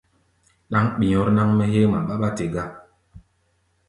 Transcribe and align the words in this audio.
Ɗáŋ 0.71 0.85
ɓi̧ɔ̧r 0.97 1.27
náŋ-mɛ́ 1.35 1.65
héé 1.73 1.85
ŋma 1.87 1.99
ɓáɓá 2.07 2.29
te 2.37 2.45
gá. 2.53 2.63